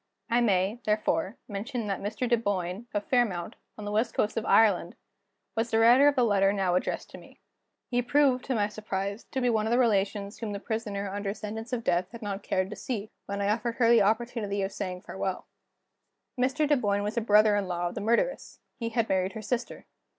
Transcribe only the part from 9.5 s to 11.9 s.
one of the relations whom the Prisoner under sentence of